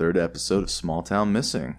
[0.00, 1.76] welcome to our third episode of Small Town Missing.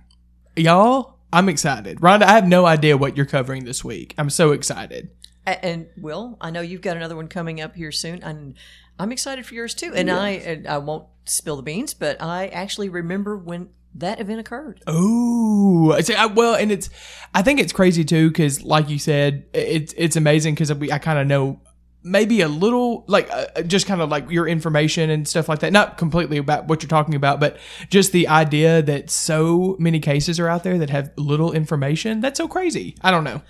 [0.56, 2.00] Y'all, I'm excited.
[2.02, 4.14] Rhonda, I have no idea what you're covering this week.
[4.18, 5.10] I'm so excited.
[5.48, 8.56] A- And Will, I know you've got another one coming up here soon, and
[9.00, 9.92] I'm excited for yours too.
[9.96, 14.40] And I, and I won't spill the beans, but I actually remember when that event
[14.40, 14.82] occurred.
[14.88, 15.98] Oh,
[16.36, 16.90] well, and it's,
[17.34, 21.18] I think it's crazy too because, like you said, it's it's amazing because I kind
[21.20, 21.60] of know
[22.04, 25.72] maybe a little like uh, just kind of like your information and stuff like that.
[25.72, 27.58] Not completely about what you're talking about, but
[27.90, 32.22] just the idea that so many cases are out there that have little information.
[32.22, 32.96] That's so crazy.
[33.02, 33.42] I don't know.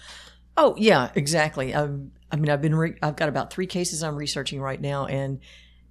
[0.57, 1.73] Oh yeah, exactly.
[1.73, 5.05] Um, I mean, I've been re- I've got about three cases I'm researching right now,
[5.05, 5.39] and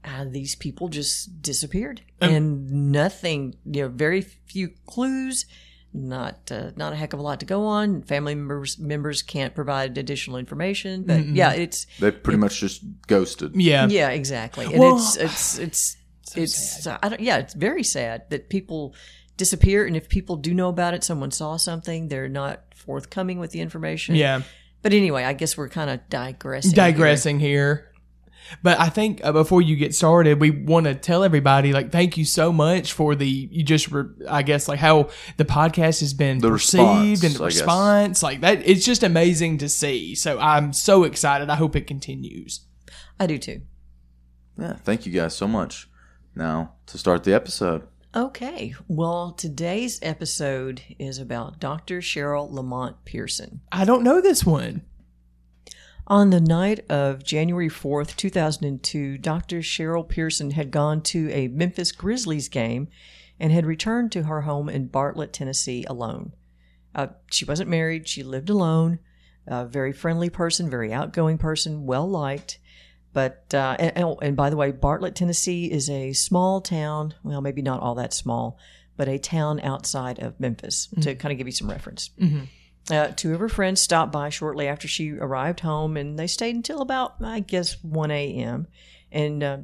[0.05, 3.56] uh, these people just disappeared, and nothing.
[3.64, 5.47] You know, very few clues.
[5.92, 8.02] Not uh, not a heck of a lot to go on.
[8.02, 13.56] Family members members can't provide additional information, but yeah, it's They pretty much just ghosted.
[13.56, 13.88] Yeah.
[13.88, 14.66] yeah, exactly.
[14.66, 15.96] And Well, it's it's it's
[16.36, 18.94] it's I don't yeah, it's very sad that people
[19.36, 23.50] disappear and if people do know about it, someone saw something, they're not forthcoming with
[23.50, 24.14] the information.
[24.14, 24.42] Yeah.
[24.83, 26.70] But anyway, I guess we're kind of digressing.
[26.70, 26.77] here.
[26.77, 27.89] digressing here.
[28.62, 32.16] But I think uh, before you get started, we want to tell everybody like thank
[32.16, 36.14] you so much for the you just re- I guess like how the podcast has
[36.14, 37.56] been The perceived response, and the I guess.
[37.60, 38.68] response like that.
[38.68, 40.14] It's just amazing to see.
[40.14, 41.48] So I'm so excited.
[41.50, 42.60] I hope it continues.
[43.18, 43.62] I do too.
[44.58, 45.88] Yeah, thank you guys so much.
[46.34, 47.82] Now, to start the episode.
[48.14, 48.74] Okay.
[48.88, 52.00] Well, today's episode is about Dr.
[52.00, 53.60] Cherryl Lamont Pearson.
[53.70, 54.83] I don't know this one.
[56.10, 59.60] On the night of January 4th, 2002, Dr.
[59.60, 62.88] Cherryl Pearson had gone to a Memphis Grizzlies game
[63.38, 66.32] and had returned to her home in Bartlett, Tennessee alone.
[66.96, 68.98] Uh, she wasn't married, she lived alone,
[69.46, 72.58] a very friendly person, very outgoing person, well liked.
[73.12, 77.40] But, uh, and, and- and by the way, Bartlett, Tennessee is a small town, well,
[77.40, 78.58] maybe not all that small,
[78.96, 82.10] but a town outside of Memphis, to kind of give you some reference.
[82.90, 86.56] Uh, two of her friends stopped by shortly after she arrived home, and they stayed
[86.56, 88.67] until about, I guess, 1 a.m.
[89.12, 89.58] And uh,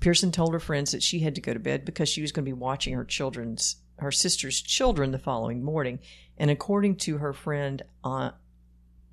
[0.00, 2.44] Pearson told her friends that she had to go to bed because she was going
[2.44, 6.00] to be watching her children's, her sister's children the following morning.
[6.36, 8.32] And according to her friend uh,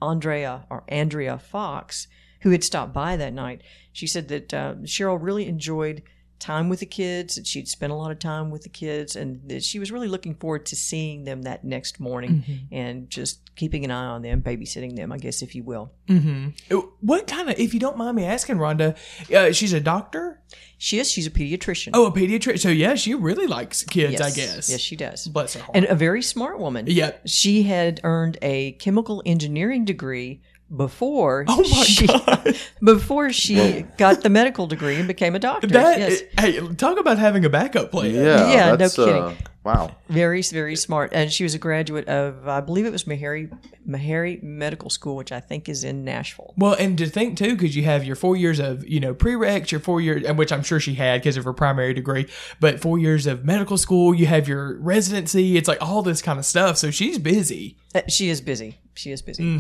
[0.02, 2.08] Andrea or Andrea Fox,
[2.42, 3.62] who had stopped by that night,
[3.92, 6.02] she said that uh, Cherryl really enjoyed
[6.42, 9.40] time with the kids, that she'd spent a lot of time with the kids, and
[9.48, 13.86] that she was really looking forward to seeing them that next morning and just keeping
[13.86, 15.94] an eye on them, babysitting them, I guess, if you will.
[16.10, 18.98] Uh, What kind of, if you don't mind me asking, Rhonda,
[19.34, 20.42] uh, she's a doctor?
[20.78, 21.92] She is, she's a pediatrician.
[21.94, 22.60] Oh, a pediatrician.
[22.60, 24.22] So yeah, she really likes kids, yes.
[24.22, 24.70] I guess.
[24.70, 25.28] Yes, she does.
[25.28, 25.76] Bless her heart.
[25.78, 26.86] and a very smart woman.
[26.88, 27.22] Yep.
[27.28, 30.42] She had earned a chemical engineering degree
[30.76, 32.56] before Oh my she, God.
[32.84, 35.68] before she got the medical degree and became a doctor.
[35.68, 36.22] that, yes.
[36.40, 38.14] hey, talk about having a backup plan.
[38.14, 39.24] Yeah, Yeah, no kidding.
[39.24, 39.96] Uh, wow.
[40.08, 41.12] Very, very smart.
[41.14, 43.52] And she was a graduate of, I believe it was Meharry,
[43.88, 46.54] Meharry Medical School, which I think is in Nashville.
[46.58, 49.72] Well, and to think too, because you have your four years of you know prereqs,
[49.72, 52.28] your four years, and which I'm sure she had because of her primary degree,
[52.60, 54.14] but four years of medical school.
[54.14, 55.58] You have your residency.
[55.58, 56.78] It's like all this kind of stuff.
[56.78, 57.78] So she's busy.
[57.94, 58.80] Uh, She is busy.
[58.94, 59.58] She is busy.
[59.58, 59.60] Uh,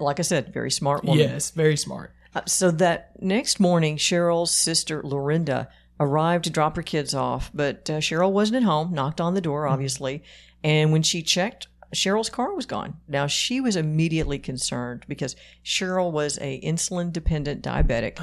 [0.00, 1.20] Like I said, very smart woman.
[1.20, 2.12] Yes, very smart.
[2.34, 5.68] Uh, So that next morning, Cherryl's sister Lorinda
[6.00, 8.92] arrived to drop her kids off, but uh, Cherryl wasn't at home.
[8.94, 10.22] Knocked on the door, obviously,
[10.62, 12.98] and when she checked, Cherryl's car was gone.
[13.08, 15.34] Now she was immediately concerned because
[15.64, 18.18] Cherryl was a insulin dependent diabetic,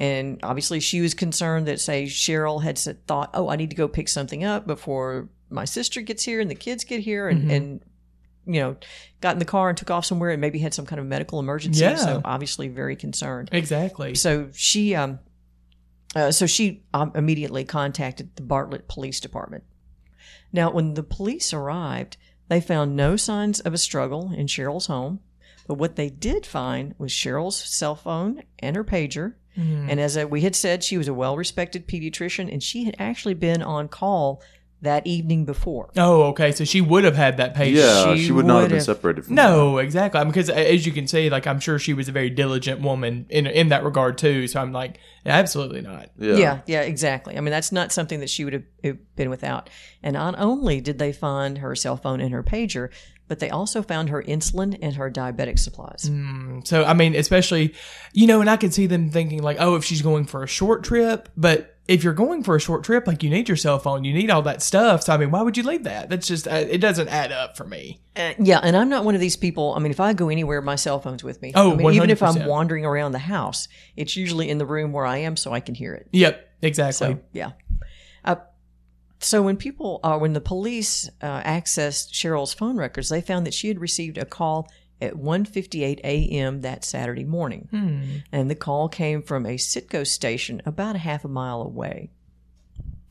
[0.00, 3.76] and obviously she was concerned that say Cherryl had said, thought, "Oh, I need to
[3.76, 7.50] go pick something up before my sister gets here and the kids get here," and
[7.52, 7.80] and
[8.46, 8.76] you know,
[9.20, 11.38] got in the car and took off somewhere and maybe had some kind of medical
[11.38, 11.80] emergency.
[11.80, 11.96] Yeah.
[11.96, 13.50] So obviously very concerned.
[13.52, 14.14] Exactly.
[14.14, 15.20] So she, um,
[16.14, 19.64] uh, so she um, immediately contacted the Bartlett Police Department.
[20.52, 22.16] Now, when the police arrived,
[22.48, 25.20] they found no signs of a struggle in Cherryl's home,
[25.66, 29.34] but what they did find was Cherryl's cell phone and her pager.
[29.54, 33.60] And as we had said, she was a well-respected pediatrician, and she had actually been
[33.60, 34.42] on call
[34.82, 35.90] that evening before.
[35.96, 36.52] Oh, okay.
[36.52, 37.76] So she would have had that page.
[37.76, 40.20] Yeah, She she, would not have would been separated from No, exactly.
[40.20, 42.80] I mean, because as you can see, like I'm sure she was a very diligent
[42.80, 44.48] woman in in that regard too.
[44.48, 46.10] So I'm like, absolutely not.
[46.18, 46.34] Yeah.
[46.34, 47.36] Yeah, yeah, exactly.
[47.36, 49.70] I mean, that's not something that she would have have been without.
[50.02, 52.90] And not only did they find her cell phone and her pager,
[53.28, 56.08] but they also found her insulin and her diabetic supplies.
[56.08, 56.60] Hmm.
[56.64, 57.74] So I mean, especially,
[58.12, 60.48] you know, and I could see them thinking like, oh, if she's going for a
[60.48, 63.78] short trip, but if you're going for a short trip, like you need your cell
[63.78, 65.02] phone, you need all that stuff.
[65.02, 66.08] So I mean, why would you leave that?
[66.08, 68.00] That's just uh, it doesn't add up for me.
[68.14, 69.74] Uh, yeah, and I'm not one of these people.
[69.74, 71.52] I mean, if I go anywhere, my cell phone's with me.
[71.54, 74.92] Oh, I mean, even if I'm wandering around the house, it's usually in the room
[74.92, 76.08] where I am, so I can hear it.
[76.12, 77.14] Yep, exactly.
[77.14, 77.52] So yeah.
[78.24, 78.36] Uh,
[79.18, 83.54] so when people, uh, when the police uh, accessed Cherryl's phone records, they found that
[83.54, 84.68] she had received a call
[85.02, 86.60] at 1:58 a.m.
[86.62, 88.00] that Saturday morning, Hmm.
[88.32, 92.10] and the call came from a Citgo station about a half a mile away.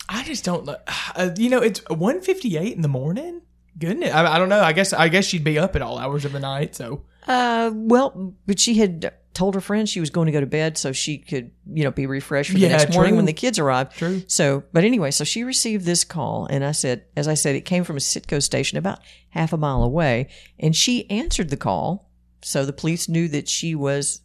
[0.09, 0.67] I just don't.
[1.15, 3.41] Uh, you know, it's one fifty eight in the morning.
[3.77, 4.61] Goodness, I, I don't know.
[4.61, 6.75] I guess I guess she'd be up at all hours of the night.
[6.75, 10.45] So Uh, well, but she had told her friends she was going to go to
[10.45, 13.33] bed so she could, you know, be refreshed for the Yeah, next morning when the
[13.33, 13.94] kids arrived.
[13.95, 14.21] True.
[14.27, 17.62] So, but anyway, so she received this call, and I said, as I said, it
[17.62, 20.27] came from a Citgo station about half a mile away,
[20.59, 22.09] and she answered the call.
[22.44, 24.19] So the police knew that she was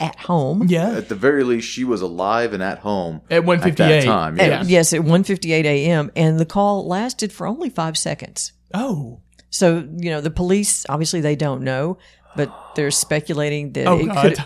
[0.00, 0.66] at home.
[0.68, 3.82] yeah, At the very least, she was alive and at home at one at fifty
[3.82, 4.04] that eight.
[4.04, 4.40] time.
[4.40, 8.52] At- Yes, at 1:58 a.m., and the call lasted for only five seconds.
[8.72, 9.20] Oh,
[9.50, 11.98] So you know, the police obviously they don't know,
[12.38, 14.44] but they're speculating that oh it could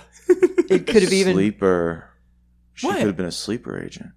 [0.70, 2.08] it could have even sleeper.
[2.74, 2.96] She What?
[2.98, 4.10] could have been a sleeper agent.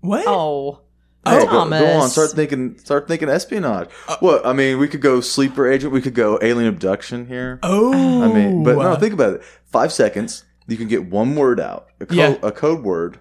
[0.00, 0.24] what?
[0.26, 0.80] oh.
[1.26, 1.80] Hey, go, Thomas.
[1.80, 2.76] go on, start thinking.
[2.78, 3.88] Start thinking espionage.
[4.08, 5.90] Uh, what I mean, we could go sleeper agent.
[5.90, 7.60] We could go alien abduction here.
[7.62, 8.64] Oh, I mean, oh.
[8.64, 9.42] but no, think about it.
[9.64, 12.36] Five seconds, you can get one word out, a, co- Yeah.
[12.42, 13.20] a code word.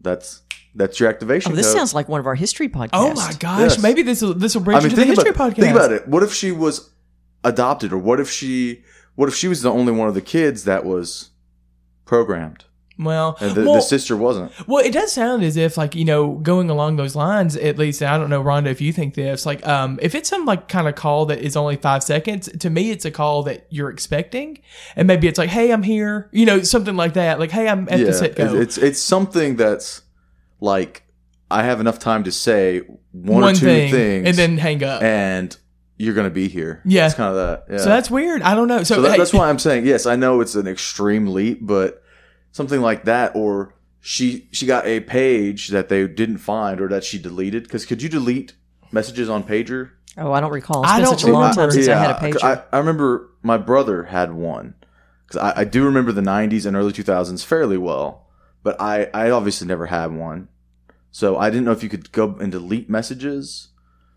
[0.00, 0.42] That's
[0.76, 1.50] that's your activation.
[1.50, 1.76] Oh, this code.
[1.76, 2.90] sounds like one of our history podcasts.
[2.92, 3.82] Oh my gosh, Yes.
[3.82, 5.60] maybe this will this will bring I you to the history about, podcast.
[5.60, 6.06] think about it.
[6.06, 6.88] What if she was
[7.42, 8.84] adopted, or what if she,
[9.14, 11.30] what if she was the only one of the kids that was
[12.04, 12.64] programmed,
[12.98, 14.52] Well, and the, well, the sister wasn't?
[14.68, 17.56] well, it does sound as if like you know going along those lines.
[17.56, 19.46] At least and I don't know, Rhonda, if you think this.
[19.46, 22.70] Like, um, if it's some like kind of call that is only five seconds, to
[22.70, 24.58] me, it's a call that you're expecting,
[24.96, 27.38] and maybe it's like, hey, I'm here, you know, something like that.
[27.38, 28.60] Like, hey, I'm at the it's, Citgo.
[28.60, 30.02] it's it's something that's
[30.60, 31.02] like
[31.50, 32.80] I have enough time to say
[33.12, 35.02] one, one or two thing, things, and then hang up.
[35.02, 35.56] and
[35.96, 36.80] you're gonna be here.
[36.84, 37.06] Yeah.
[37.06, 37.64] it's kind of that.
[37.70, 37.78] Yeah.
[37.78, 38.42] So that's weird.
[38.42, 38.78] I don't know.
[38.82, 40.06] So, So that, hey, that's why I'm saying yes.
[40.06, 42.02] I know it's an extreme leap, but
[42.52, 47.04] something like that, or she she got a page that they didn't find or that
[47.04, 47.62] she deleted.
[47.64, 48.54] Because could you delete
[48.92, 49.90] messages on pager?
[50.16, 50.82] Oh, I don't recall.
[50.82, 51.62] It's I been don't such a long remember.
[51.62, 52.42] time since I had a I- pager.
[52.42, 54.74] I, I remember my brother had one
[55.26, 58.26] because I, I do remember the '90s and early 2000s fairly well,
[58.62, 60.48] but I I obviously never had one,
[61.10, 63.68] so I didn't know if you could go and delete messages.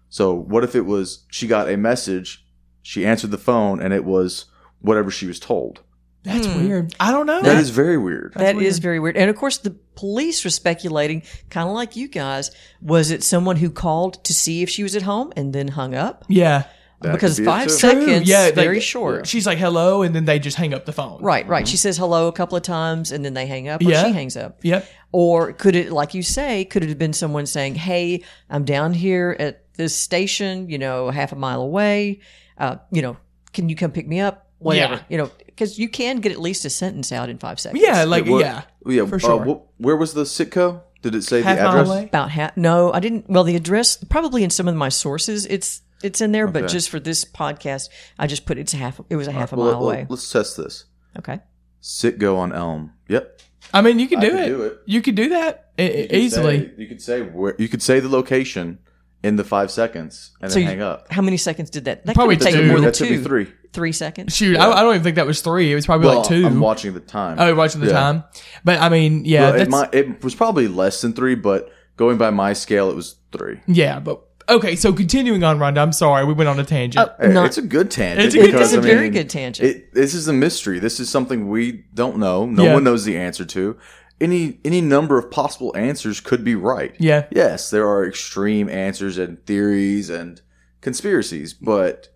[0.10, 2.46] So what if it was she got a message,
[2.82, 4.46] she answered the phone, and it was
[4.80, 5.82] whatever she was told.
[6.24, 6.68] that's hmm.
[6.68, 6.96] weird.
[7.00, 7.42] I don't know.
[7.42, 8.34] That is very weird.
[8.36, 8.82] That is weird.
[8.82, 9.18] very weird.
[9.18, 12.52] And of course, the police were speculating, kind of like you guys,
[12.82, 15.96] was it someone who called to see if she was at home and then hung
[15.96, 16.26] up?
[16.28, 16.64] yeah.
[17.02, 17.74] That because be five too.
[17.74, 19.28] seconds, Yeah, like- very short.
[19.28, 21.22] She's like hello, and then they just hang up the phone.
[21.22, 21.68] Right, right.
[21.68, 24.06] She says hello a couple of times and then they hang up or Yeah.
[24.06, 24.60] she hangs up.
[24.64, 24.88] Yep.
[25.12, 28.94] Or could it, like you say, could it have been someone saying, Hey, I'm down
[28.94, 32.20] here at this station, you know, half a mile away.
[32.58, 33.16] Uh, you know,
[33.54, 34.48] can you come pick me up?
[34.58, 35.02] Whatever, Yeah.
[35.10, 37.84] you know, because you can get at least a sentence out in five seconds.
[37.84, 38.64] Yeah, like what- yeah.
[38.88, 39.06] yeah.
[39.06, 39.46] for uh, sure.
[39.46, 40.82] wh- where was the Citgo?
[41.04, 41.88] Did it say Half the mile address?
[41.90, 42.04] away?
[42.06, 42.58] About half.
[42.58, 43.30] No, I didn't.
[43.30, 46.90] Well, the address probably in some of my sources, it's it's in there, but just
[46.90, 47.90] for this podcast,
[48.20, 49.00] I just put it's half.
[49.10, 50.08] It was a half a Well, mile let- away.
[50.10, 50.86] Let's test this.
[51.18, 51.40] Okay.
[51.82, 52.94] Citgo on Elm.
[53.08, 53.42] Yep.
[53.74, 54.48] I mean, you can do could it.
[54.48, 54.80] do it.
[54.86, 56.60] You could do that You could easily.
[56.60, 58.80] say- you could say where you could say the location
[59.24, 61.12] in the five seconds and So then you- hang up.
[61.12, 62.06] How many seconds did that?
[62.06, 62.68] That Probably could have two.
[62.68, 63.24] more than that took me two.
[63.24, 63.48] three.
[63.74, 64.36] Three seconds.
[64.36, 65.72] Shoot, I, I don't even think that was three.
[65.72, 67.38] It was probably Well, like 2 I'm watching the time.
[67.40, 67.94] oh, you're watching the Yeah.
[67.94, 68.24] time.
[68.64, 72.18] But I mean, yeah, Well, it, might, it was probably less than three, but going
[72.18, 73.60] by my scale, it was three.
[73.68, 74.00] yeah.
[74.00, 75.80] But okay, so continuing on, Rhonda.
[75.80, 77.08] I'm sorry, we went on a tangent.
[77.10, 78.26] Oh, hey, Not- it's a good tangent.
[78.28, 79.68] It's a good- because, it's a I very mean, good tangent.
[79.70, 80.80] It, this is a mystery.
[80.80, 82.46] This is something we don't know.
[82.46, 82.74] No Yeah.
[82.74, 83.78] one knows the answer to.
[84.20, 86.96] Any any number of possible answers could be right.
[86.98, 90.42] yeah, Yes, there are extreme answers and theories and
[90.82, 92.08] conspiracies, but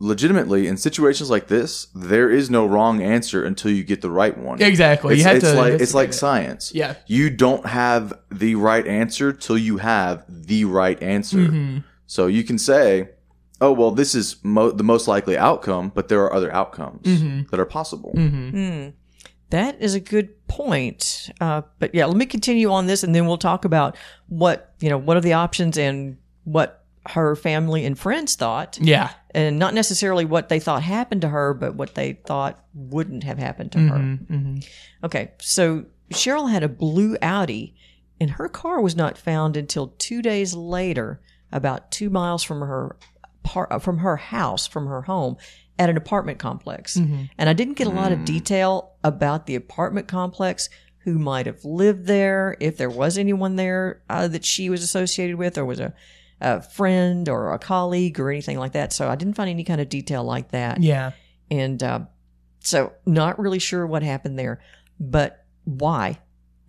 [0.00, 4.36] legitimately in situations like this, there is no wrong answer until you get the right
[4.36, 4.60] one.
[4.62, 5.14] exactly.
[5.14, 5.54] It's, you have it's to.
[5.54, 6.18] like it's like investigate it.
[6.18, 6.72] science.
[6.74, 6.94] Yeah.
[7.06, 11.38] You don't have the right answer till you have the right answer.
[11.38, 11.78] Mm-hmm.
[12.06, 13.10] So you can say,
[13.60, 17.48] "Oh, well, this is mo- the most likely outcome," but there are other outcomes Mm-hmm.
[17.50, 18.12] that are possible.
[19.50, 21.30] That is a good point.
[21.40, 23.96] Uh, but yeah, let me continue on this, and then we'll talk about
[24.28, 24.98] what you know.
[24.98, 30.24] What are the options and what her family and friends thought, Yeah, and not necessarily
[30.24, 33.96] what they thought happened to her, but what they thought wouldn't have happened to her.
[33.96, 34.58] Mm-hmm, mm-hmm.
[35.04, 37.74] Okay, so Cheryl had a blue Audi,
[38.20, 41.20] and her car was not found until two days later,
[41.52, 42.96] about two miles from her
[43.54, 45.36] uh, from her house, from her home,
[45.78, 46.96] at an apartment complex.
[46.96, 47.24] Mm-hmm.
[47.38, 48.26] And I didn't get a lot of mm.
[48.26, 50.68] detail about the apartment complex,
[51.04, 55.36] who might have lived there, if there was anyone there uh, that she was associated
[55.36, 55.94] with, or was a
[56.40, 58.92] a friend or a colleague or anything like that.
[58.92, 61.12] So I didn't find any kind of detail like that yeah.
[61.50, 62.00] and uh,
[62.60, 64.60] so not really sure what happened there,
[65.00, 66.18] but why?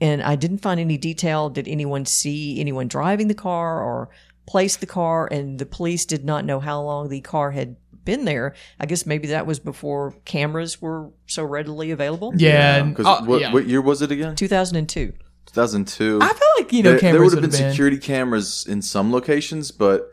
[0.01, 1.49] And I didn't find any detail.
[1.49, 4.09] Did anyone see anyone driving the car, or
[4.47, 8.25] place the car, and the police did not know how long the car had been
[8.25, 8.55] there.
[8.79, 12.33] I guess maybe that was before cameras were so readily available.
[12.35, 13.53] Yeah, and- Because uh, what, yeah.
[13.53, 14.35] what year was it again?
[14.35, 15.13] 2002.
[15.51, 16.19] 2002.
[16.21, 19.11] I feel like you know there, there would have been been security cameras in some
[19.11, 20.11] locations, but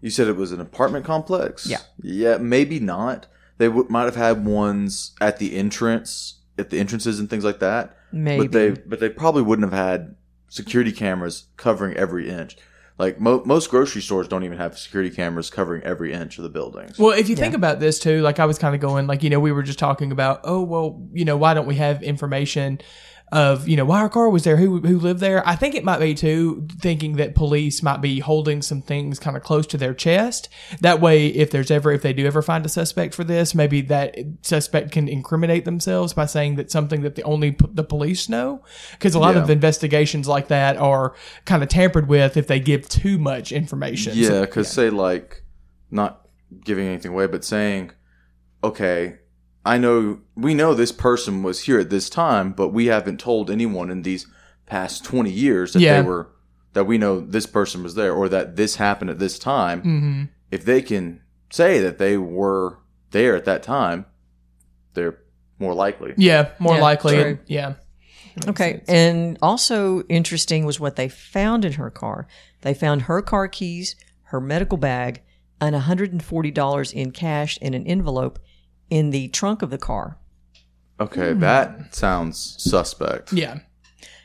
[0.00, 1.66] you said it was an apartment complex.
[1.66, 1.78] Yeah.
[2.02, 3.26] yeah, maybe not.
[3.58, 7.60] They w- might have had ones at the entrance, at the entrances and things like
[7.60, 7.96] that.
[8.12, 8.46] Maybe.
[8.46, 10.14] but they but they probably wouldn't have had
[10.48, 12.56] security cameras covering every inch.
[12.96, 16.48] Like mo- most grocery stores don't even have security cameras covering every inch of the
[16.50, 16.96] buildings.
[16.96, 19.30] Well, if you think about this too, like I was kind of going, like you
[19.30, 22.80] know, we were just talking about, oh well, you know, why don't we have information
[23.32, 25.46] of you know why our car was there, who who lived there?
[25.48, 29.36] I think it might be too thinking that police might be holding some things kind
[29.36, 30.48] of close to their chest.
[30.82, 33.80] That way, if there's ever if they do ever find a suspect for this, maybe
[33.82, 38.28] that suspect can incriminate themselves by saying that something that the only p- the police
[38.28, 38.62] know.
[38.92, 39.42] Because a lot Yeah.
[39.42, 41.14] of investigations like that are
[41.44, 44.12] kind of tampered with if they give too much information.
[44.14, 45.42] So- Yeah, because say like
[45.90, 46.28] not
[46.64, 47.90] giving anything away, but saying,
[48.62, 49.16] okay,
[49.64, 53.50] I know we know this person was here at this time, but we haven't told
[53.50, 54.26] anyone in these
[54.66, 56.00] past twenty years that Yeah.
[56.02, 56.30] they were
[56.74, 59.80] that we know this person was there or that this happened at this time.
[59.80, 62.78] hmm If they can say that they were
[63.12, 64.06] there at that time,
[64.94, 65.18] they're
[65.58, 66.14] more likely.
[66.16, 67.14] Yeah, more Yeah, likely.
[67.14, 67.38] true.
[67.46, 67.74] yeah.
[68.48, 68.82] Okay.
[68.88, 72.26] And also interesting was what they found in her car.
[72.62, 73.94] They found her car keys,
[74.24, 75.22] her medical bag,
[75.60, 78.40] and $140 in cash in an envelope
[78.94, 80.18] in the trunk of the car.
[81.00, 83.32] Okay, that sounds suspect.
[83.32, 83.58] Yeah.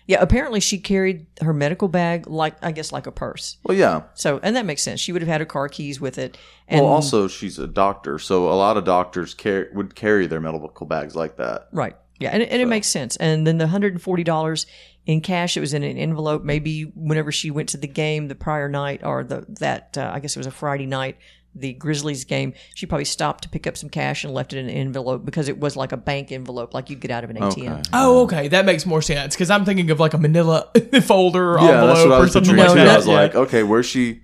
[0.05, 3.57] Yeah, apparently she carried her medical bag like I guess like a purse.
[3.63, 4.03] Well, yeah.
[4.13, 4.99] So, and that makes sense.
[4.99, 6.37] She would have had her car keys with it.
[6.67, 10.39] And well, also she's a doctor, so a lot of doctors car- would carry their
[10.39, 11.67] medical bags like that.
[11.71, 11.95] Right.
[12.19, 13.15] Yeah, and, and it makes sense.
[13.17, 14.65] And then the hundred and forty dollars
[15.05, 16.43] in cash, it was in an envelope.
[16.43, 20.19] Maybe whenever she went to the game the prior night, or the that uh, I
[20.19, 21.17] guess it was a Friday night,
[21.55, 24.65] the Grizzlies game, she probably stopped to pick up some cash and left it in
[24.69, 27.37] an envelope because it was like a bank envelope, like you'd get out of an
[27.37, 27.71] ATM.
[27.71, 27.81] Okay.
[27.93, 28.47] Oh, okay.
[28.49, 30.69] That makes more sense because I'm thinking of like a manila
[31.03, 32.87] folder or Yeah, envelope or something like that.
[32.87, 33.13] I was Yeah.
[33.13, 34.21] like, okay, where's she?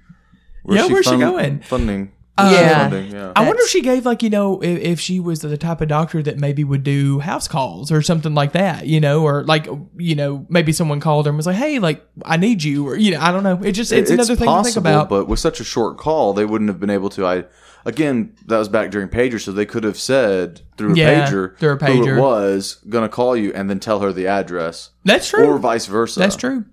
[0.63, 1.61] Where's Yeah, where's she going?
[1.61, 2.11] Funding.
[2.37, 2.89] Yeah.
[2.89, 3.31] Funding, yeah.
[3.35, 5.87] I wonder if she gave like you know if, if she was the type of
[5.87, 9.67] doctor that maybe would do house calls or something like that, you know, or like
[9.95, 12.97] you know maybe someone called her and was like, hey, like I need you, or
[12.97, 13.61] you know, I don't know.
[13.63, 15.07] It just it's, another thing to think about.
[15.09, 17.25] but with such a short call, they wouldn't have been able to.
[17.25, 17.45] I
[17.85, 21.57] again, that was back during pager, so they could have said through a Yeah, pager,
[21.57, 22.17] through a who pager.
[22.17, 25.45] it was going to call you, and then tell her the address, That's true.
[25.45, 26.19] or vice versa.
[26.19, 26.65] That's true.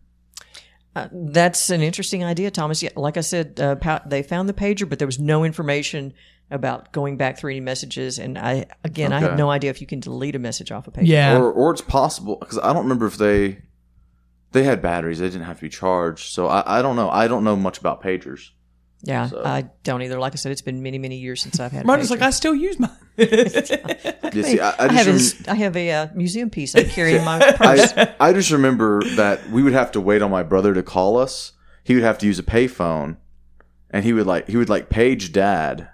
[0.94, 2.82] Uh, that's an interesting idea, Thomas.
[2.82, 6.12] Yeah, like I said, uh, pa- they found the pager, but there was no information
[6.50, 8.18] about going back through any messages.
[8.18, 10.90] And I, again, I have no idea if you can delete a message off a
[10.90, 11.06] pager.
[11.06, 11.38] Yeah.
[11.38, 13.62] or or it's possible because I don't remember if they
[14.52, 16.30] they had batteries; they didn't have to be charged.
[16.32, 17.08] So I, I don't know.
[17.08, 18.50] I don't know much about pagers.
[19.04, 20.18] Yeah, So- I don't either.
[20.20, 21.84] Like I said, it's been many, many years since I've had.
[21.84, 22.20] a Martin's pager.
[22.20, 22.90] like, I still use mine.
[24.34, 26.84] You see, I, I I, have rem- his, I have a uh, museum piece I
[26.84, 27.92] carry in my purse.
[27.94, 31.18] I, I just remember that we would have to wait on my brother to call
[31.18, 31.52] us.
[31.84, 33.18] He would have to use a payphone,
[33.90, 35.88] and he would like he would like page dad,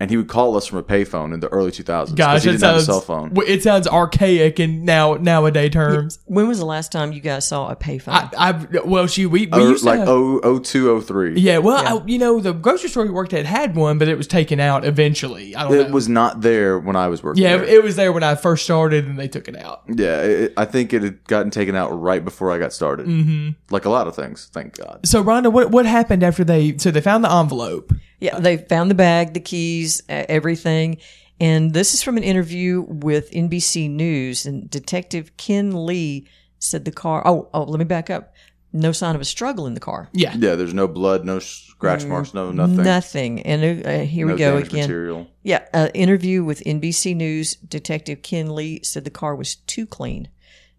[0.00, 2.14] and he would call us from a payphone in the early 2000s.
[2.14, 3.32] Gosh, he it didn't have a sounds cell phone.
[3.46, 6.18] it sounds archaic in now nowadays terms.
[6.26, 8.08] when was the last time you guys saw a payphone?
[8.36, 11.00] I, I well, she we, we Or used to like have- oh oh two oh
[11.00, 11.38] three.
[11.40, 14.16] Yeah, well, I, you know, the grocery store we worked at had one, but it
[14.16, 15.56] was taken out eventually.
[15.56, 15.94] I don't It know.
[15.94, 17.42] was not there when I was working.
[17.42, 17.64] yeah, there.
[17.66, 19.82] it was there when I first started, and they took it out.
[19.88, 20.20] yeah.
[20.22, 23.06] It, I think it had gotten taken out right before I got started.
[23.06, 23.50] Mm-hmm.
[23.70, 24.48] Like a lot of things.
[24.52, 25.00] Thank God.
[25.06, 26.76] So, Rhonda, what what happened after they?
[26.78, 27.92] So they found the envelope.
[28.20, 30.98] Yeah, they found the bag, the keys, uh, everything.
[31.40, 34.44] And this is from an interview with NBC News.
[34.44, 36.26] And Detective Ken Lee
[36.58, 37.22] said the car.
[37.24, 38.34] Oh, oh, let me back up.
[38.72, 40.08] No sign of a struggle in the car.
[40.12, 40.54] Yeah, Yeah.
[40.56, 42.82] There's no blood, no scratch marks, no nothing.
[42.82, 43.42] Nothing.
[43.42, 44.80] And uh, here no we go again.
[44.80, 45.26] Material.
[45.42, 47.54] Yeah, uh, interview with NBC News.
[47.56, 50.28] Detective Ken Lee said the car was too clean.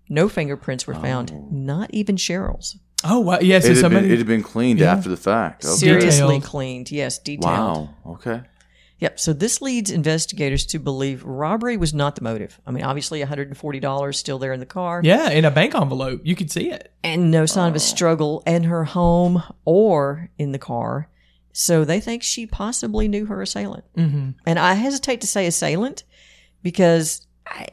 [0.09, 2.77] No fingerprints were found, not even Cherryl's.
[3.03, 3.39] Oh, wow.
[3.41, 4.05] Yeah, so It had, somebody.
[4.07, 5.63] been, it had been cleaned after the fact.
[5.63, 5.73] Okay.
[5.75, 6.43] Seriously Detailed.
[6.43, 6.91] cleaned.
[6.91, 7.45] Yes, detailed.
[7.45, 7.89] Wow.
[8.05, 8.41] Okay.
[8.99, 9.17] Yep.
[9.17, 12.59] So this leads investigators to believe robbery was not the motive.
[12.67, 16.35] I mean, obviously, $140 still there in the car, yeah, in a bank envelope, you
[16.35, 16.91] could see it.
[17.01, 21.07] and no sign of a struggle in her home or in the car.
[21.53, 23.85] So they think she possibly knew her assailant.
[23.95, 24.31] Mm-hmm.
[24.45, 26.03] And I hesitate to say assailant
[26.61, 27.67] because I,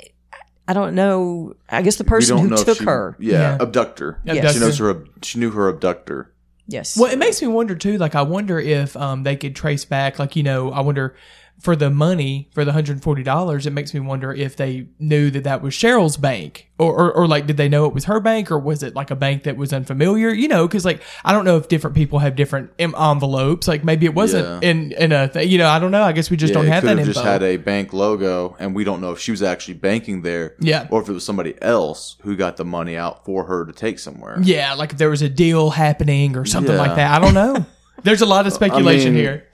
[0.68, 1.54] I don't know.
[1.68, 3.16] I guess the person who took she- her.
[3.18, 3.58] Yeah, Yeah.
[3.60, 4.18] abductor.
[4.26, 4.52] Abductor.
[4.52, 5.04] She knows her.
[5.22, 6.32] She knew her abductor.
[6.66, 6.96] Yes.
[6.98, 7.96] Well, it makes me wonder too.
[7.98, 10.18] Like, I wonder if um they could trace back.
[10.18, 11.14] Like, you know, I wonder
[11.60, 15.30] for the money for the hundred forty dollars, it makes me wonder if they knew
[15.30, 18.20] that that was Cherryl's bank, or, or or like did they know it was her
[18.20, 20.28] bank, or was it like a bank that was unfamiliar?
[20.30, 23.66] You know, because like I don't know if different people have different em- envelopes.
[23.66, 24.70] Like maybe it wasn't Yeah.
[24.70, 26.02] in in a th- you know I don't know.
[26.02, 28.74] I guess we just Yeah, don't have that have just had a bank logo, and
[28.74, 30.86] we don't know if she was actually banking there, Yeah.
[30.90, 33.98] or if it was somebody else who got the money out for her to take
[33.98, 34.38] somewhere.
[34.42, 36.80] yeah, like if there was a deal happening or something Yeah.
[36.80, 37.10] like that.
[37.10, 37.64] I don't know.
[38.02, 39.45] There's a lot of speculation mean, here.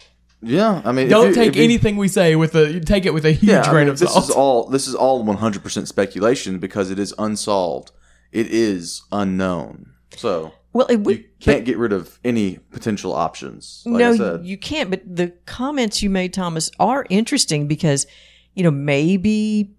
[0.42, 3.24] Yeah, I mean, Don't you- take you- anything we say with a take it with
[3.24, 4.24] a huge Yeah, I grain mean, of this salt.
[4.24, 7.92] is all this is all 100 percent speculation because it is unsolved.
[8.32, 9.92] It is unknown.
[10.16, 11.18] So Well, it would.
[11.18, 13.82] you can't get rid of any potential options.
[13.86, 14.44] Like no, I said.
[14.46, 14.90] you can't.
[14.90, 18.06] But the comments you made, Thomas, are interesting because,
[18.54, 19.74] you know, maybe.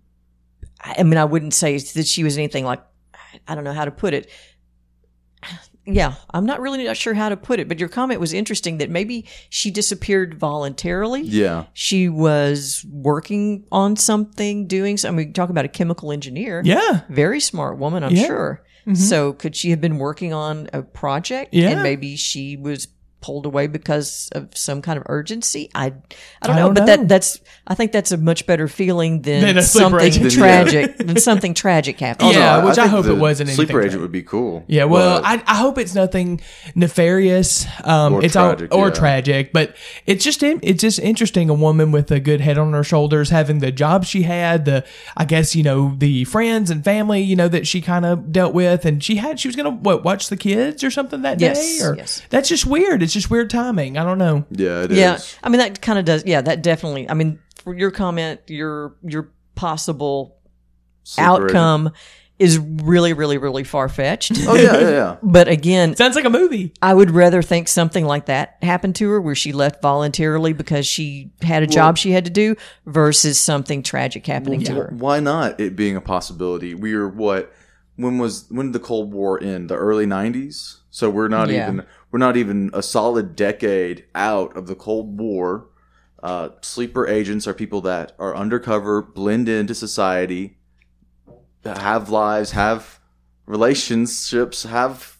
[0.85, 2.81] I mean, I wouldn't say that she was anything like.
[3.47, 4.29] I don't know how to put it.
[5.85, 8.77] Yeah, I'm not really not sure how to put it, but your comment was interesting
[8.77, 11.21] that maybe she disappeared voluntarily.
[11.23, 15.17] yeah, She was working on something, doing something.
[15.27, 16.61] We talk about a chemical engineer.
[16.63, 17.01] yeah.
[17.09, 18.25] Very smart woman, I'm Yeah.
[18.27, 18.63] sure.
[18.87, 18.95] Mm-hmm.
[18.95, 21.69] So could she have been working on a project Yeah.
[21.69, 22.87] and maybe she was
[23.23, 25.69] pulled away because of some kind of urgency?
[25.73, 25.95] I I don't
[26.43, 26.85] I know, don't but know.
[26.97, 30.31] that that's I think that's a much better feeling than, Than something agent.
[30.33, 32.33] tragic than something tragic happening.
[32.33, 34.63] Yeah, which I think hope it wasn't anything Sleeper agent would be cool.
[34.67, 36.41] Yeah, well, I, I hope it's nothing
[36.75, 37.65] nefarious.
[37.83, 38.93] Um, Or it's tragic, all, or yeah.
[38.93, 39.75] tragic, but
[40.05, 41.49] it's just it's just interesting.
[41.49, 44.83] A woman with a good head on her shoulders, having the job she had, the
[45.15, 48.53] I guess you know the friends and family you know that she kind of dealt
[48.53, 51.79] with, and she had she was gonna what watch the kids or something that Yes,
[51.79, 51.85] day.
[51.85, 52.21] Or yes.
[52.29, 53.01] that's just weird.
[53.01, 53.97] It's just weird timing.
[53.97, 54.45] I don't know.
[54.51, 54.97] yeah, it is.
[54.97, 56.25] yeah, I mean that kind of does.
[56.25, 57.09] Yeah, that definitely.
[57.09, 60.37] I mean, for your comment, your your possible
[61.03, 61.49] Sleeper agent.
[61.49, 61.91] outcome
[62.39, 64.31] is really, really, really far fetched.
[64.47, 65.17] Oh yeah, yeah, yeah.
[65.23, 66.73] But again, Sounds like a movie.
[66.81, 70.87] I would rather think something like that happened to her where she left voluntarily because
[70.87, 74.93] she had a job she had to do versus something tragic happening to her.
[74.97, 76.73] Why not it being a possibility?
[76.73, 77.53] We are what?
[77.95, 79.69] When was when did the Cold War end?
[79.69, 80.77] The early '90s.
[80.93, 81.63] So we're not Yeah.
[81.71, 85.65] even we're not even a solid decade out of the Cold War.
[86.21, 90.59] Uh, sleeper agents are people that are undercover, blend into society,
[91.65, 92.99] have lives, have
[93.47, 95.17] relationships, have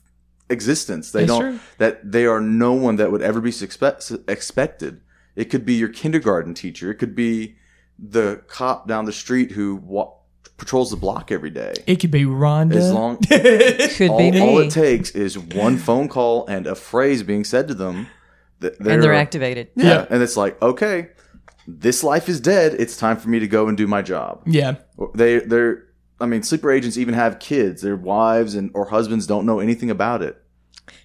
[0.47, 1.11] existence.
[1.11, 1.59] They That's don't true.
[1.79, 5.01] that they are no one that would ever be suspe- expected.
[5.35, 6.91] It could be your kindergarten teacher.
[6.91, 7.55] It could be
[7.97, 10.13] the cop down the street who wa-
[10.57, 11.73] patrols the block every day.
[11.87, 12.75] It could be Rhonda.
[12.75, 13.17] As long
[13.97, 14.39] Could all, be me.
[14.41, 18.07] all it takes is one phone call and a phrase being said to them.
[18.59, 19.69] That and they're activated.
[19.75, 21.09] Yeah, and it's like, okay,
[21.67, 22.75] this life is dead.
[22.79, 24.43] It's time for me to go and do my job.
[24.45, 24.75] yeah.
[25.15, 25.85] They they're
[26.19, 27.81] I mean, sleeper agents even have kids.
[27.81, 30.37] Their wives and or husbands don't know anything about it.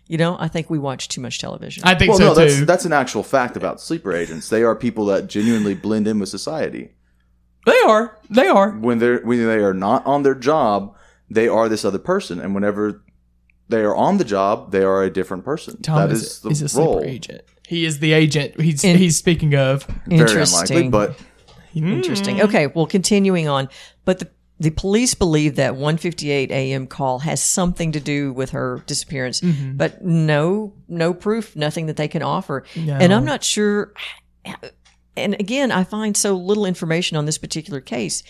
[0.06, 1.82] You know, I think we watch too much television.
[1.84, 2.64] I think Well, so no, that's too.
[2.64, 4.48] that's an actual fact about sleeper agents.
[4.48, 6.92] They are people that genuinely blend in with society.
[7.68, 8.18] They are.
[8.30, 8.70] They are.
[8.70, 10.96] When they're when they are not on their job,
[11.30, 13.02] they are this other person, and whenever
[13.68, 15.80] they are on the job, they are a different person.
[15.82, 17.02] Tom that is, is the is a sleeper role.
[17.04, 17.42] agent.
[17.66, 18.60] He is the agent.
[18.60, 19.84] He's In- he's speaking of.
[20.06, 20.90] Very unlikely, Interesting.
[20.90, 21.20] but
[21.72, 21.92] hmm.
[21.92, 22.42] Interesting.
[22.42, 23.68] Okay, well, continuing on,
[24.04, 24.28] but the
[24.60, 26.86] the police believe that 1:58 a.m.
[26.86, 29.76] call has something to do with her disappearance, mm-hmm.
[29.76, 32.64] but no, no proof, nothing that they can offer.
[32.74, 33.92] And I'm not sure.
[35.18, 38.22] And again, I find so little information on this particular case.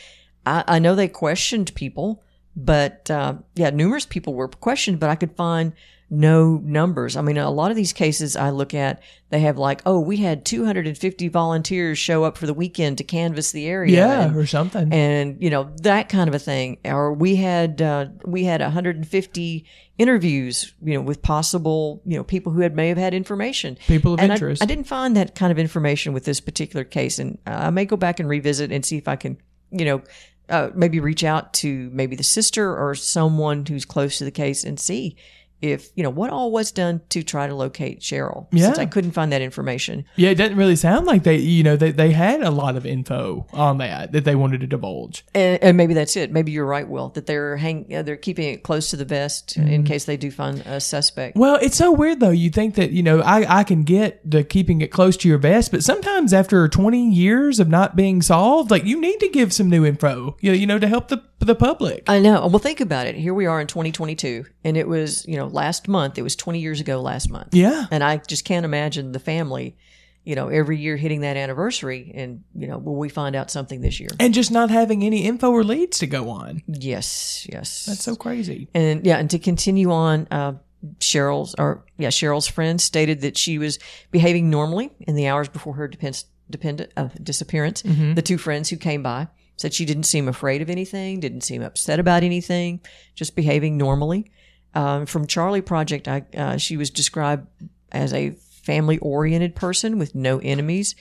[0.46, 2.22] I, I know they questioned people,
[2.57, 5.72] but uh, yeah, numerous people were questioned, but I could find
[6.11, 7.16] no numbers.
[7.16, 10.16] I mean, a lot of these cases I look at, they have like, oh, we
[10.18, 13.94] had 250 volunteers show up for the weekend to canvass the area.
[13.94, 14.90] Yeah, and, or something.
[14.90, 16.79] and you know that kind of a thing.
[16.85, 19.66] Or we had uh, we had 150
[19.99, 23.77] interviews, you know, with possible you know people who had may have had information.
[23.87, 24.62] People of and interest.
[24.62, 27.97] I, didn't find that kind of information with this particular case, and I may go
[27.97, 29.37] back and revisit and see if I can,
[29.71, 30.03] you know.
[30.51, 34.64] Uh, maybe reach out to maybe the sister or someone who's close to the case
[34.64, 35.14] and see
[35.61, 38.47] if you know what all was done to try to locate Cherryl.
[38.57, 40.05] Since I couldn't find that information.
[40.16, 42.87] yeah, it doesn't really sound like they, you know, they, they had a lot of
[42.87, 45.25] info on that that they wanted to divulge.
[45.35, 46.31] And, and maybe that's it.
[46.31, 49.29] Maybe you're right, Will, that they're hang, uh, they're keeping it close to the vest
[49.29, 49.68] Mm-hmm.
[49.68, 51.37] in case they do find a suspect.
[51.37, 52.31] Well, it's so weird though.
[52.31, 55.38] You think that, you know, I, I can get the keeping it close to your
[55.38, 59.53] vest, but sometimes after 20 years of not being solved, like you need to give
[59.53, 62.05] some new info, you know, you know to help the, the public.
[62.09, 62.46] I know.
[62.46, 63.14] Well, think about it.
[63.14, 66.18] Here we are in 2022, and it was you know last month.
[66.18, 67.55] It was 20 years ago last month.
[67.55, 67.87] Yeah.
[67.90, 69.77] And I just can't imagine the family,
[70.24, 73.81] you know, every year hitting that anniversary, and you know, will we find out something
[73.81, 74.11] this year?
[74.18, 76.62] And just not having any info or leads to go on.
[76.66, 77.87] Yes, yes.
[77.87, 78.68] That's so crazy.
[78.74, 80.55] And yeah, and to continue on, uh,
[81.01, 83.79] Cherryl's or yeah, Cherryl's friend stated that she was
[84.11, 87.83] behaving normally in the hours before her dependent uh, disappearance.
[88.14, 91.62] The two friends who came by said she didn't seem afraid of anything, didn't seem
[91.62, 92.81] upset about anything,
[93.14, 94.31] just behaving normally.
[94.75, 97.49] Um, from Charley Project, I, uh, she was described
[97.92, 98.31] as a
[98.62, 100.94] family oriented person with no enemies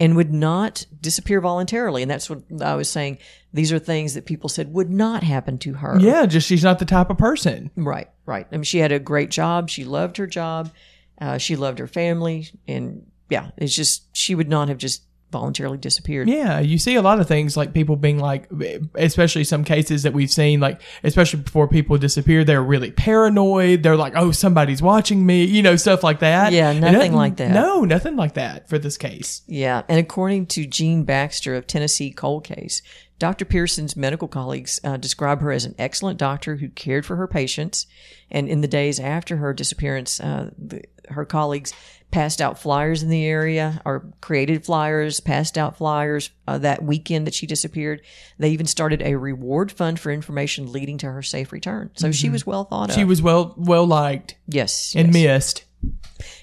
[0.00, 2.02] and would not disappear voluntarily.
[2.02, 3.18] And that's what I was saying.
[3.52, 5.98] These are things that people said would not happen to her.
[6.00, 7.70] Yeah, just she's not the type of person.
[7.76, 8.46] Right, right.
[8.50, 9.68] I mean, she had a great job.
[9.68, 10.72] She loved her job.
[11.20, 12.48] Uh, she loved her family.
[12.66, 16.28] And yeah, it's just, she would not have just voluntarily disappeared.
[16.28, 18.48] Yeah, you see a lot of things like people being like,
[18.94, 23.82] especially some cases that we've seen, like especially before people disappear, they're really paranoid.
[23.82, 26.52] They're like, "Oh, somebody's watching me," you know, stuff like that.
[26.52, 27.52] Yeah, nothing like that.
[27.52, 29.42] No, nothing like that for this case.
[29.46, 32.82] Yeah, and according to Jenn Baxter of Tennessee Cold Case,
[33.20, 33.44] Dr.
[33.44, 37.86] Pearson's medical colleagues uh, describe her as an excellent doctor who cared for her patients.
[38.30, 41.74] And in the days after her disappearance, uh, the, her colleagues
[42.10, 47.26] passed out flyers in the area or created flyers, passed out flyers uh, that weekend
[47.26, 48.00] that she disappeared.
[48.38, 51.90] They even started a reward fund for information leading to her safe return.
[51.96, 52.96] So she was well thought of.
[52.96, 55.22] She was well well liked yes, and yes.
[55.22, 55.64] missed.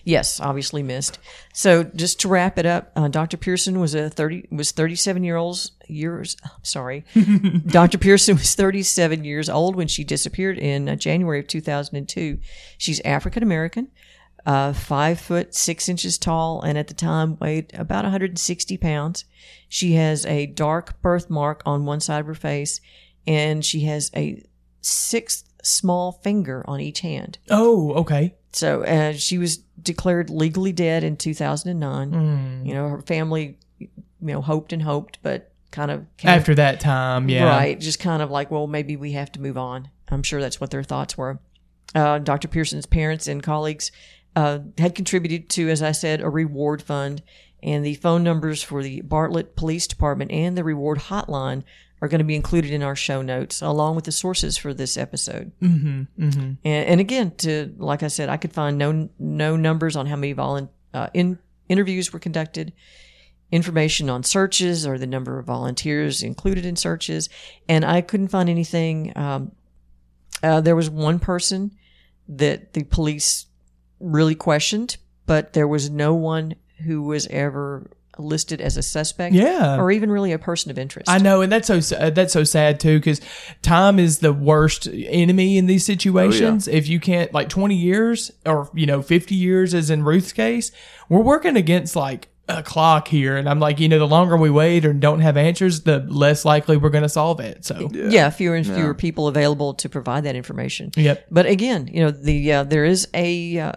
[0.03, 1.19] Yes, obviously missed.
[1.53, 3.37] So just to wrap it up, uh, Dr.
[3.37, 6.37] Pearson was a thirty was thirty seven year olds years.
[6.63, 7.05] Sorry,
[7.67, 7.97] Dr.
[7.97, 11.95] Pearson was thirty seven years old when she disappeared in uh, January of two thousand
[11.95, 12.39] and two.
[12.77, 13.89] She's African American,
[14.45, 18.39] uh, five foot six inches tall, and at the time weighed about one hundred and
[18.39, 19.25] sixty pounds.
[19.69, 22.79] She has a dark birthmark on one side of her face,
[23.25, 24.43] and she has a
[24.81, 27.37] sixth small finger on each hand.
[27.49, 28.35] Oh, okay.
[28.53, 32.11] So uh, she was declared legally dead in 2009.
[32.11, 32.65] Hmm.
[32.65, 33.89] You know, her family, you
[34.21, 37.47] know, hoped and hoped, but kind of came, After that time, yeah.
[37.47, 39.89] right, just kind of like, well, maybe we have to move on.
[40.09, 41.39] I'm sure that's what their thoughts were.
[41.95, 42.47] Uh, Dr.
[42.47, 43.91] Pearson's parents and colleagues
[44.35, 47.23] uh, had contributed to, as I said, a reward fund,
[47.63, 51.63] and the phone numbers for the Bartlett Police Department and the reward hotline
[52.01, 54.97] are going to be included in our show notes, along with the sources for this
[54.97, 55.51] episode.
[55.61, 56.39] Mm-hmm, mm-hmm.
[56.63, 60.15] And, and again, to like I said, I could find no no numbers on how
[60.15, 62.73] many volun, uh, in, interviews were conducted,
[63.51, 67.29] information on searches or the number of volunteers included in searches,
[67.67, 69.13] and I couldn't find anything.
[69.15, 69.51] Um,
[70.43, 71.71] uh, there was one person
[72.29, 73.47] that the police
[73.99, 76.55] really questioned, but there was no one
[76.85, 79.77] who was ever listed as a suspect, Yeah.
[79.79, 81.09] or even really a person of interest.
[81.09, 83.21] I know, and that's so uh, that's so sad too, because
[83.61, 86.67] time is the worst enemy in these situations.
[86.67, 90.71] If you can't, like twenty years or you know fifty years, as in Ruth's case,
[91.09, 94.49] we're working against like a clock here, and I'm like, you know, the longer we
[94.49, 97.65] wait or don't have answers, the less likely we're going to solve it.
[97.65, 100.91] So, yeah, fewer and fewer people available to provide that information.
[100.95, 103.71] yep, But again, you know, the uh, there is a uh,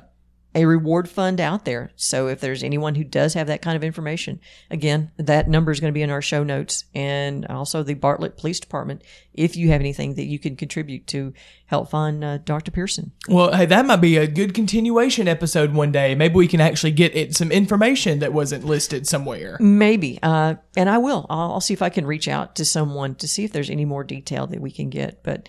[0.55, 1.93] a reward fund out there.
[1.95, 5.79] So if there's anyone who does have that kind of information, again, that number is
[5.79, 9.03] going to be in our show notes and also the Bartlett Police Department.
[9.33, 11.33] If you have anything that you can contribute to
[11.67, 12.73] help find uh, Dr.
[12.73, 16.17] Pearson, Well, hey, that might be a good continuation episode one day.
[16.17, 19.57] Maybe we can actually get it some information that wasn't listed somewhere.
[19.61, 21.27] maybe, uh, and I will.
[21.31, 23.85] I'll, I'll see if I can reach out to someone to see if there's any
[23.85, 25.49] more detail that we can get, but.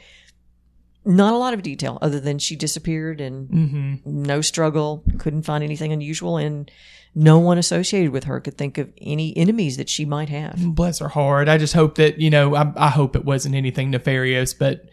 [1.03, 5.91] Not a lot of detail other than she disappeared and no struggle, couldn't find anything
[5.91, 6.69] unusual, and
[7.15, 10.55] no one associated with her could think of any enemies that she might have.
[10.75, 11.49] Bless her heart.
[11.49, 14.89] I just hope that, you know, I, I hope it wasn't anything nefarious, but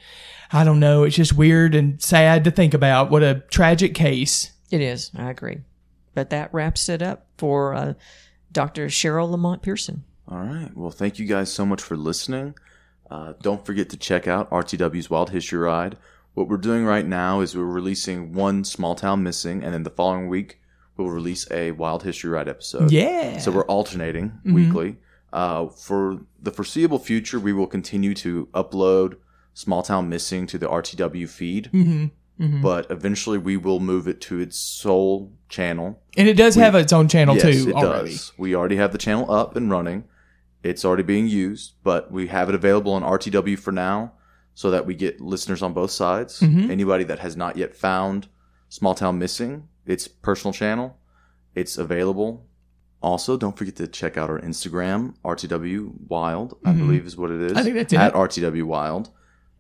[0.51, 1.05] I don't know.
[1.05, 3.11] It's just weird and sad to think about.
[3.11, 4.53] What a tragic case.
[4.71, 5.59] It is, I agree.
[6.15, 7.95] But that wraps it up for uh,
[8.51, 8.87] Dr.
[8.87, 10.05] Cherryl Lamont Pearson.
[10.27, 10.71] All right.
[10.75, 12.55] Well, thank you guys so much for listening.
[13.11, 15.97] Uh, don't forget to check out RTW's Wild History Ride.
[16.35, 19.91] What we're doing right now is we're releasing one Small Town Missing, and then the
[19.91, 20.61] following week
[20.97, 22.91] we'll release a Wild History Ride episode.
[22.93, 23.39] Yeah.
[23.39, 24.99] So we're alternating weekly.
[25.33, 29.17] Uh, for the foreseeable future, we will continue to upload
[29.55, 31.71] Small Town Missing to the RTW feed.
[32.63, 36.01] But eventually, we will move it to its sole channel.
[36.17, 38.11] and it does have its own channel yes, too it already.
[38.11, 38.33] does.
[38.39, 40.05] We already have the channel up and running.
[40.63, 44.13] It's already being used, but we have it available on RTW for now,
[44.55, 46.41] so that we get listeners on both sides.
[46.41, 46.71] Mm-hmm.
[46.71, 48.29] Anybody that has not yet found
[48.69, 50.99] Small Town Missing, its personal channel,
[51.55, 52.45] it's available.
[53.01, 57.41] Also, don't forget to check out our Instagram, RTW Wild, I believe is what it
[57.41, 57.53] is.
[57.53, 57.59] Mm-hmm.
[57.59, 57.97] I think that's it.
[58.01, 58.13] at.
[58.15, 59.11] RTW Wild,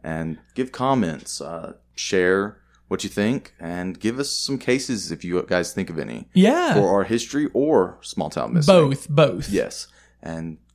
[0.02, 5.40] and give comments, uh, share what you think, and give us some cases if you
[5.44, 6.74] guys think of any Yeah.
[6.74, 8.74] for our history or small town missing.
[8.74, 9.48] both, both.
[9.50, 9.86] Yes.
[10.20, 10.58] And